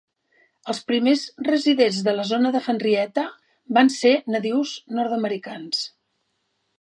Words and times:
Els 0.71 0.77
primers 0.91 1.25
residents 1.47 1.99
de 2.07 2.15
la 2.15 2.25
zona 2.31 2.51
de 2.57 2.61
Henrietta 2.73 3.25
van 3.79 3.93
ser 3.99 4.15
natius 4.37 4.73
nord-americans. 5.01 5.85